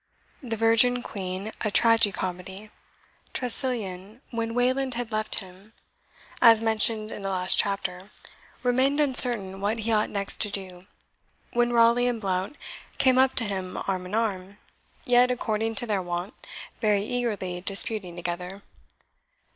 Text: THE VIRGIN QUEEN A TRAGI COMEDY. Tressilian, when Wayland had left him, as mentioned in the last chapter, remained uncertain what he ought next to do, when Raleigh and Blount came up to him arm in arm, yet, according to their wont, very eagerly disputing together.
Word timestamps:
THE 0.41 0.55
VIRGIN 0.57 1.03
QUEEN 1.03 1.51
A 1.63 1.69
TRAGI 1.69 2.11
COMEDY. 2.11 2.71
Tressilian, 3.33 4.21
when 4.31 4.55
Wayland 4.55 4.95
had 4.95 5.11
left 5.11 5.35
him, 5.41 5.73
as 6.41 6.59
mentioned 6.59 7.11
in 7.11 7.21
the 7.21 7.29
last 7.29 7.59
chapter, 7.59 8.09
remained 8.63 8.99
uncertain 8.99 9.61
what 9.61 9.77
he 9.77 9.91
ought 9.91 10.09
next 10.09 10.41
to 10.41 10.49
do, 10.49 10.87
when 11.53 11.71
Raleigh 11.71 12.07
and 12.07 12.19
Blount 12.19 12.55
came 12.97 13.19
up 13.19 13.35
to 13.35 13.43
him 13.43 13.77
arm 13.87 14.07
in 14.07 14.15
arm, 14.15 14.57
yet, 15.05 15.29
according 15.29 15.75
to 15.75 15.85
their 15.85 16.01
wont, 16.01 16.33
very 16.79 17.03
eagerly 17.03 17.61
disputing 17.63 18.15
together. 18.15 18.63